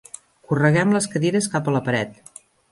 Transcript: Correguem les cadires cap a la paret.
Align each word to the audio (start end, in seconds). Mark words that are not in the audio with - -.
Correguem 0.51 0.95
les 0.97 1.09
cadires 1.13 1.51
cap 1.53 1.71
a 1.73 1.77
la 1.79 1.85
paret. 1.91 2.21